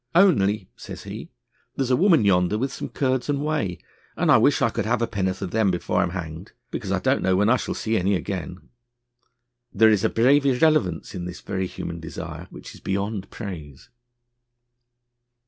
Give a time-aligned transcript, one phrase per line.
[0.15, 1.29] 'Only,' says he,
[1.75, 3.77] 'there's a woman yonder with some curds and whey,
[4.17, 6.91] and I wish I could have a pennyworth of them before I am hanged, because
[6.91, 8.69] I don't know when I shall see any again.'
[9.71, 13.89] There is a brave irrelevance in this very human desire, which is beyond praise.